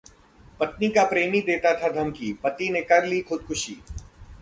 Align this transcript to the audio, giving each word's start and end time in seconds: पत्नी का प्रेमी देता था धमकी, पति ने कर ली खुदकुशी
पत्नी 0.59 0.87
का 0.89 1.03
प्रेमी 1.03 1.41
देता 1.41 1.73
था 1.81 1.89
धमकी, 1.91 2.33
पति 2.33 2.69
ने 2.69 2.81
कर 2.81 3.05
ली 3.05 3.21
खुदकुशी 3.21 3.77